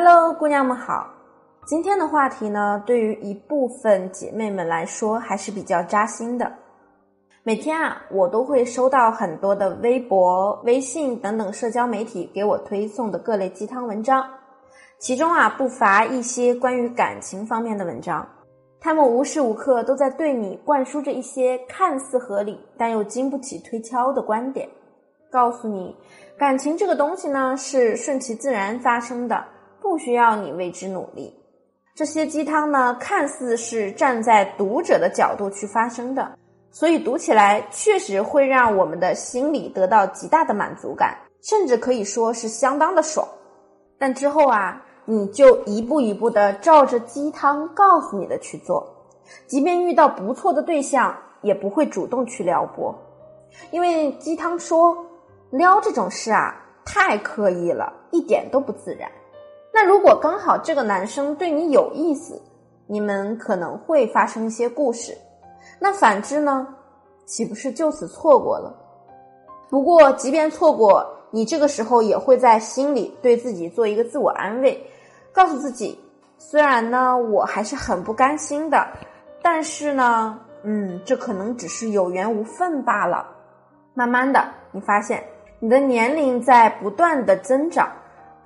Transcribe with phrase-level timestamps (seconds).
[0.00, 1.12] Hello，姑娘们好。
[1.66, 6.52] 今天的话题呢，对于一部分姐妹们来说还是比较扎心的。
[7.42, 14.24] 每天啊，我都会收到很多的微博、微信等等社交媒体给我推送的各类鸡汤文章，
[15.00, 18.24] 其中啊不乏一些关于感情方面的文章。
[18.78, 24.68] 他们无时无刻都在对你灌输着一些看似合理但又经不起推敲的观点，
[25.28, 25.96] 告诉你
[26.38, 29.44] 感情这个东西呢是顺其自然发生的，
[29.80, 31.34] 不需要你为之努力。
[31.94, 36.38] 这些鸡汤呢看似是站在读者的角度去发生的，
[36.70, 43.26] 所以读起来确实会让我们的心里得到极大的满足感，甚至可以说是相当的爽。
[43.98, 44.84] 但之后啊。
[45.10, 48.86] 你就一步一步的照着鸡汤告诉你的去做，
[49.46, 52.94] 即便遇到不错的对象，也不会主动去撩拨，
[53.70, 54.94] 因为鸡汤说
[55.48, 56.54] 撩这种事啊
[56.84, 59.10] 太刻意了，一点都不自然。
[59.80, 62.42] 那如果刚好这个男生对你有意思，
[62.88, 65.16] 你们可能会发生一些故事。
[65.78, 66.66] 那反之呢，
[67.26, 68.74] 岂不是就此错过了？
[69.70, 74.84] 不过即便错过，你这个时候也会在心里对自己做一个自我安慰。
[75.32, 75.96] 告诉自己，
[76.38, 78.84] 虽然呢，我还是很不甘心的，
[79.40, 83.24] 但是呢，嗯，这可能只是有缘无分罢了。
[83.94, 85.22] 慢慢的，你发现
[85.60, 87.92] 你的年龄在不断的增长，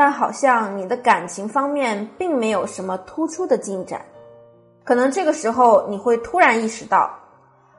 [0.00, 4.00] 但好像你的感情方面并没有什么突出的进展。
[4.82, 7.10] 可能这个时候你会突然意识到，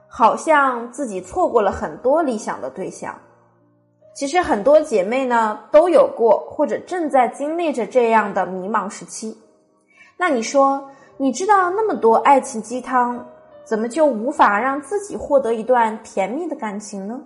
[0.08, 3.18] 好像自己错过了很多理想的对象。
[4.14, 9.36] 其实很多姐妹呢都有过或者正在经历着这样的迷茫时期。
[10.16, 13.26] 那你说，你知道那么多爱情鸡汤，
[13.64, 17.20] 怎么就无法让自己获得一段甜蜜的感情呢？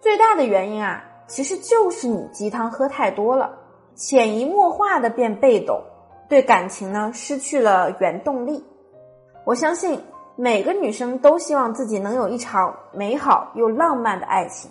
[0.00, 3.58] 最大的原因啊，其实就是你鸡汤喝太多了，
[3.98, 5.82] 潜移默化的变被动，
[6.28, 8.64] 对感情呢失去了原动力。
[9.44, 10.00] 我相信
[10.36, 14.70] 每个女生都希望自己能有一场美好又浪漫的爱情。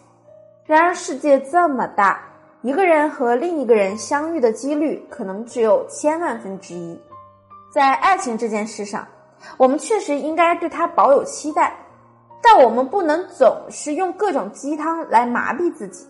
[0.66, 2.24] 然而，世界这么大，
[2.62, 6.98] 一个人和另一个人相遇的几率可能只有千万分之一。
[7.70, 9.06] 在爱情这件事上，
[9.58, 11.76] 我们确实应该对它保有期待，
[12.42, 16.08] 但我们不能总是用各种鸡汤来麻痹自己，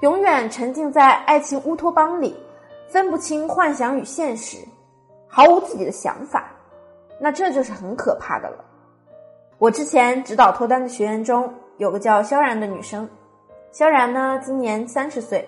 [0.00, 2.36] 永远沉浸在爱情乌托邦里，
[2.86, 4.58] 分不清幻想与现实，
[5.26, 6.50] 毫无自己的想法。
[7.20, 8.64] 那这就是很可怕的了。
[9.58, 13.08] 我之前指导脱单的学员中有个叫萧然的女生。
[13.72, 15.46] 萧然呢，今年三十岁，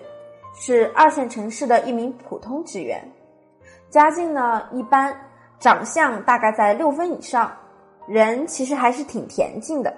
[0.53, 3.01] 是二线城市的一名普通职员，
[3.89, 5.15] 家境呢一般，
[5.59, 7.51] 长相大概在六分以上，
[8.05, 9.93] 人其实还是挺恬静的，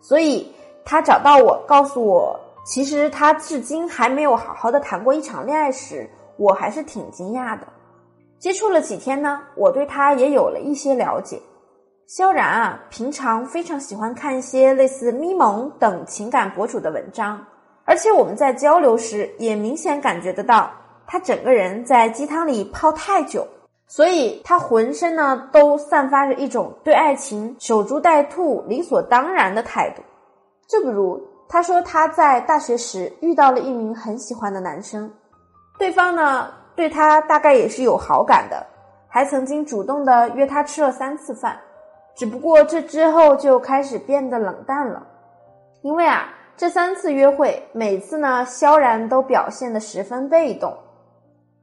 [0.00, 0.52] 所以
[0.84, 7.64] 他找到我，告诉我，其实他至今还没有好好的谈过一场恋爱时，我还是挺惊讶的。
[8.40, 11.40] 接触了几天呢，我对他也有了一些了解。
[12.08, 17.46] 萧然啊，平常非常喜欢看一些类似咪蒙等情感博主的文章，
[17.84, 20.70] 而且我们在交流时也明显感觉得到，
[21.06, 23.46] 他整个人在鸡汤里泡太久，
[23.86, 30.02] 所以他浑身呢都散发着一种对爱情守株待兔、理所当然的态度。
[30.68, 35.10] 就比如他说他在大学时遇到了一名很喜欢的男生，
[35.78, 38.66] 对方呢对他大概也是有好感的，
[39.08, 41.58] 还曾经主动的约他吃了三次饭。
[42.16, 45.06] 只不过这之后就开始变得冷淡了，
[45.82, 50.74] 因为啊，这三次约会，每次呢，萧然都表现得十分被动。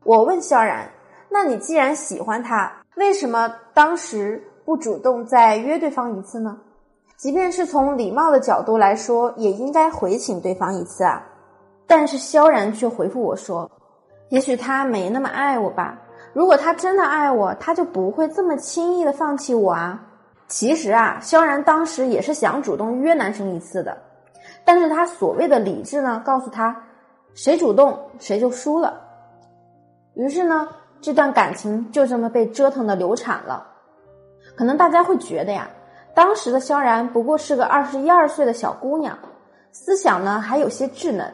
[0.04, 0.88] 我问萧然
[1.30, 6.56] ：“那你既然喜欢他，为什么当时不主动再约对方一次呢？
[7.24, 11.26] 即便是从礼貌的角度来说，也应该回请对方一次啊。”
[11.88, 13.72] 但是萧然却回复我说
[14.28, 15.98] ：“也许他没那么爱我吧。
[16.34, 20.04] 如果他真的爱我，他就不会这么轻易的放弃我啊。”
[20.50, 23.98] 其实啊，萧然当时也是想主动约男生一次的，
[24.66, 26.76] 但是他所谓的理智呢，告诉他，
[27.36, 29.00] 谁主动谁就输了。
[30.16, 30.68] 于是呢，
[31.00, 33.66] 这段感情就这么被折腾的流产了。
[34.58, 35.70] 可能大家会觉得呀，
[36.14, 39.18] 当时的萧然不过是个二十一二岁的小姑娘，
[39.72, 41.34] 思想呢还有些稚嫩，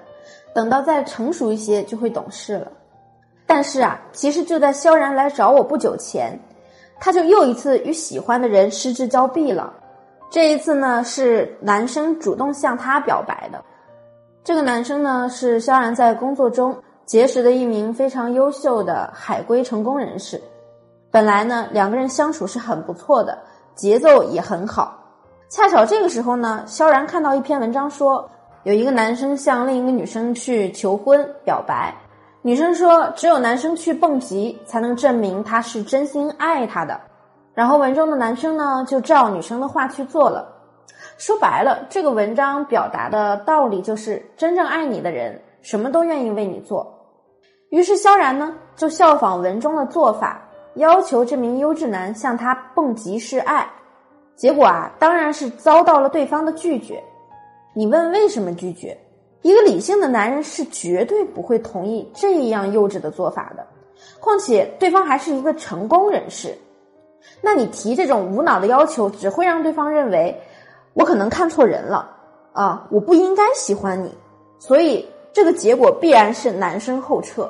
[0.53, 2.71] 等到再成熟一些就会懂事了。
[3.45, 6.39] 但是啊，其实就在萧然来找我不久前。
[7.01, 9.73] 他就又一次与喜欢的人失之交臂了。
[10.29, 13.63] 这一次呢，是男生主动向他表白的。
[14.43, 20.41] 这个男生呢，是萧然在工作中结识的一名非常优秀的海归成功人士。
[21.09, 23.37] 本来呢，两个人相处是很不错的，
[23.79, 24.93] 节奏也很好。
[25.47, 28.29] 恰巧这个时候呢，萧然看到一篇文章说，
[28.63, 31.95] 有一个男生向另一个女生去求婚表白，
[32.41, 36.99] 女生说，只有男生去蹦极，才能证明他是真心爱她的。
[37.53, 40.45] 然后文中的男生呢，就照女生的话去做了。
[41.17, 46.85] 说白了，这个文章表达的道理就是，真正爱你的人，什么都愿意为你做。
[47.69, 50.48] 于是萧然呢，就效仿文中的做法，
[50.79, 53.69] 要求这名优质男向他蹦极示爱。
[54.35, 57.03] 结果啊，当然是遭到了对方的拒绝。
[57.75, 58.97] 你问为什么拒绝？
[59.41, 63.65] 一个理性的男人是绝对不会同意这样幼稚的做法的。
[64.19, 66.57] 况且对方还是一个成功人士，
[67.41, 70.41] 那你提这种无脑的要求，只会让对方认为
[70.93, 72.09] 我可能看错人了
[72.53, 74.13] 啊，我不应该喜欢你。
[74.57, 77.49] 所以这个结果必然是男生后撤。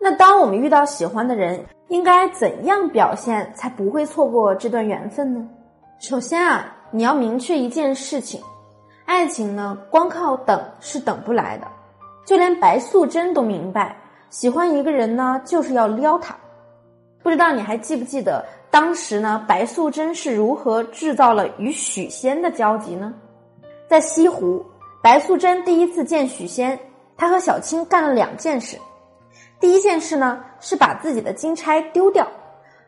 [0.00, 5.48] 那当我们遇到喜欢的人，应该怎样表现才不会错过这段缘分呢？
[5.98, 8.40] 首先啊，你要明确一件事情：
[9.06, 11.66] 爱情呢，光靠等是等不来的。
[12.24, 13.96] 就连白素贞都明白，
[14.30, 16.36] 喜欢一个人呢，就是要撩他。
[17.22, 23.12] 不知道你还记不记得，当时呢，白素贞是如何制造了与许仙的交集呢？
[23.88, 24.64] 在西湖，
[25.02, 26.78] 白素贞第一次见许仙，
[27.16, 28.78] 她和小青干了两件事。
[29.60, 32.26] 第一件事呢，是把自己的金钗丢掉，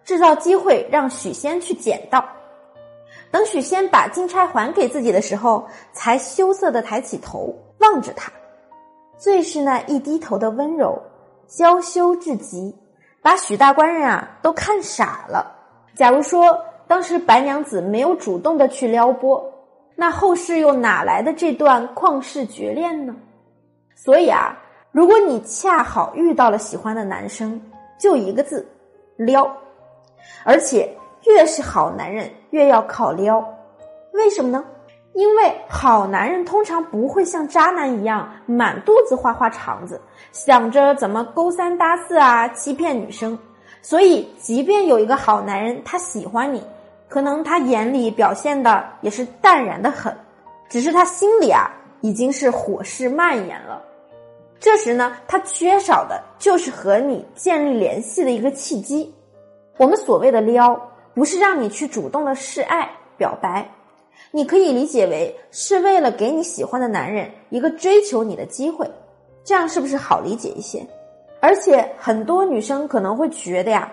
[0.04, 2.24] 制造机会让许仙去捡到。
[3.32, 8.32] 等许仙把金钗还给自己的时候，才羞涩的抬起头望着他，
[9.18, 11.00] 最是那一低头的温柔，
[11.46, 12.74] 娇羞至极，
[13.22, 15.56] 把许大官人啊都看傻了。
[15.94, 19.52] 假如说当时白娘子没有主动的去撩拨，
[19.96, 23.14] 那后世又哪来的这段旷世绝恋呢？
[23.94, 24.58] 所以啊，
[24.92, 27.60] 如果你恰好遇到了喜欢的男生，
[27.98, 28.66] 就一个字，
[29.16, 29.50] 撩，
[30.44, 30.96] 而且。
[31.26, 33.46] 越是好男人，越要靠撩，
[34.14, 34.64] 为什么呢？
[35.12, 40.00] 因为好男人通常不会像渣男一样满肚子花花肠子，
[40.32, 43.38] 想着怎么勾三搭四啊，欺骗女生。
[43.82, 46.64] 所以，即便有一个好男人他喜欢你，
[47.06, 50.16] 可能他眼里表现的也是淡然的很，
[50.70, 51.70] 只是他心里啊
[52.00, 53.78] 已经是火势蔓延了。
[54.60, 59.12] 这时呢，他缺少的就是和你建立联系的一个契机。
[59.78, 60.80] 我们所谓的撩。
[61.12, 63.68] 不是让你去主动的示爱表白，
[64.30, 68.88] 你可以理解为是为了给你喜欢的男人一个追求你的机会，
[69.44, 70.86] 这样是不是好理解一些？
[71.40, 73.90] 而且很多女生可能会觉得呀，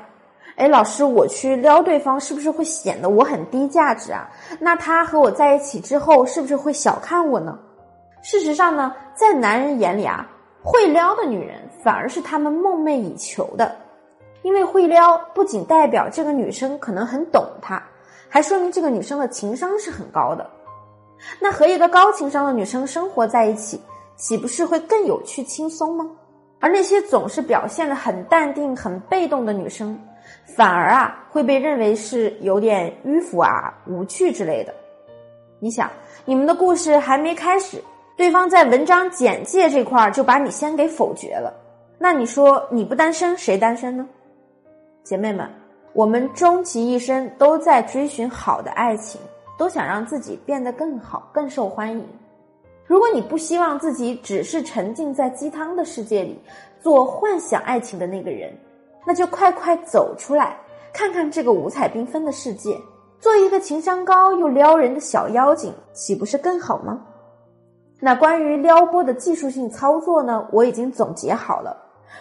[0.58, 4.30] 哎，老师，我去撩对方是不是会显得我很低价值啊？
[4.60, 7.58] 那他和我在一起之后是不是会小看我呢？
[8.22, 10.30] 事实上呢，在男人眼里啊，
[10.70, 13.74] 会撩的女人反而是他们梦寐以求的。
[14.44, 17.82] 因为会撩，不仅代表这个女生可能很懂他，
[18.28, 20.46] 还说明这个女生的情商是很高的。
[21.40, 23.82] 那和一个高情商的女生生活在一起，
[24.18, 26.10] 岂不是会更有趣轻松吗？
[26.60, 29.98] 而那些总是表现的很淡定、很被动的女生，
[30.56, 34.74] 反而啊会被认为是有点迂腐啊、无趣之类的。
[35.60, 35.90] 你想，
[36.26, 37.82] 你们的故事还没开始，
[38.18, 41.54] 对方在文章简介这块就把你先给否决了，
[42.00, 44.08] 那你说你不单身谁单身呢？
[45.04, 45.48] 姐妹们，
[45.94, 49.22] 我们终其一生都在追寻好的爱情，
[49.56, 52.04] 都想让自己变得更好、更受欢迎。
[52.88, 56.42] 如果你不希望自己只是沉浸在鸡汤的世界里，
[56.82, 58.52] 做幻想爱情的那个人，
[59.06, 60.58] 那就快快走出来，
[60.92, 62.76] 看看这个五彩缤纷的世界，
[63.20, 67.00] 做一个情商高又撩人的小妖精，岂不是更好吗？
[68.00, 70.48] 那关于撩拨的技术性操作呢？
[70.52, 71.76] 我已经总结好了。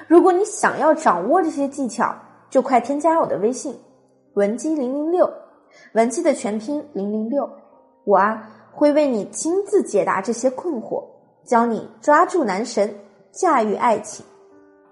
[0.09, 2.14] 如果你想要掌握这些技巧，
[2.49, 3.78] 就快添加我的微信，
[4.35, 5.30] 文姬零零六，
[5.92, 7.49] 文姬的全拼零零六，
[8.04, 8.42] 我啊
[8.73, 11.04] 会为你亲自解答这些困惑，
[11.45, 12.92] 教你抓住男神，
[13.30, 14.25] 驾驭爱情。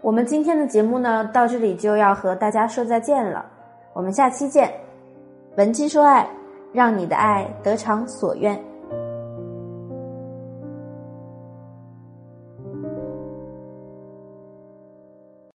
[0.02, 3.46] 我们今天的节目呢，到这里就要和大家说再见了，
[3.94, 4.70] 我们下期见。
[5.56, 6.28] 文姬说爱，
[6.72, 8.62] 让你的爱得偿所愿。